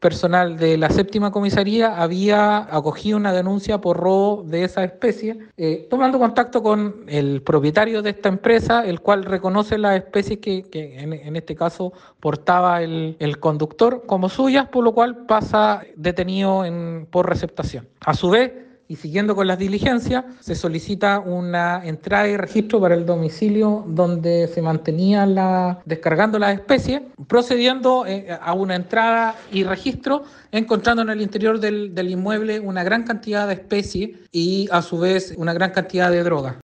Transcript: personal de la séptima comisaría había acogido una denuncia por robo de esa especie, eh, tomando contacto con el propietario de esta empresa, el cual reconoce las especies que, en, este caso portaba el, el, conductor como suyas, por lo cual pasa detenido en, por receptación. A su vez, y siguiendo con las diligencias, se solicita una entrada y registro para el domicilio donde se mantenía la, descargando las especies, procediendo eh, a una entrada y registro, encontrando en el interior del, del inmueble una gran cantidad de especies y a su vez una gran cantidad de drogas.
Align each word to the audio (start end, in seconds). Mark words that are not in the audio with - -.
personal 0.00 0.56
de 0.56 0.78
la 0.78 0.90
séptima 0.90 1.32
comisaría 1.32 2.00
había 2.00 2.58
acogido 2.74 3.16
una 3.16 3.32
denuncia 3.32 3.80
por 3.80 3.96
robo 3.96 4.44
de 4.44 4.64
esa 4.64 4.84
especie, 4.84 5.38
eh, 5.56 5.86
tomando 5.90 6.18
contacto 6.18 6.62
con 6.62 7.04
el 7.08 7.42
propietario 7.42 8.00
de 8.02 8.10
esta 8.10 8.28
empresa, 8.28 8.84
el 8.86 9.00
cual 9.00 9.24
reconoce 9.24 9.76
las 9.76 9.96
especies 9.96 10.38
que, 10.38 10.66
en, 10.72 11.36
este 11.36 11.56
caso 11.56 11.92
portaba 12.20 12.82
el, 12.82 13.16
el, 13.18 13.40
conductor 13.40 14.04
como 14.06 14.28
suyas, 14.28 14.68
por 14.68 14.84
lo 14.84 14.92
cual 14.92 15.26
pasa 15.26 15.82
detenido 15.96 16.64
en, 16.64 17.06
por 17.10 17.28
receptación. 17.28 17.88
A 18.00 18.14
su 18.14 18.30
vez, 18.30 18.52
y 18.88 18.96
siguiendo 18.96 19.36
con 19.36 19.46
las 19.46 19.58
diligencias, 19.58 20.24
se 20.40 20.54
solicita 20.54 21.20
una 21.20 21.82
entrada 21.84 22.26
y 22.26 22.36
registro 22.38 22.80
para 22.80 22.94
el 22.94 23.04
domicilio 23.04 23.84
donde 23.86 24.48
se 24.48 24.62
mantenía 24.62 25.26
la, 25.26 25.80
descargando 25.84 26.38
las 26.38 26.54
especies, 26.54 27.02
procediendo 27.26 28.06
eh, 28.06 28.28
a 28.40 28.54
una 28.54 28.76
entrada 28.76 29.34
y 29.52 29.62
registro, 29.64 30.24
encontrando 30.50 31.02
en 31.02 31.10
el 31.10 31.20
interior 31.20 31.60
del, 31.60 31.94
del 31.94 32.10
inmueble 32.10 32.60
una 32.60 32.82
gran 32.82 33.04
cantidad 33.04 33.46
de 33.46 33.54
especies 33.54 34.10
y 34.32 34.68
a 34.72 34.80
su 34.80 34.98
vez 34.98 35.34
una 35.36 35.52
gran 35.52 35.70
cantidad 35.72 36.10
de 36.10 36.22
drogas. 36.22 36.56